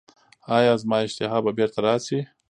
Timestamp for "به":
1.43-1.51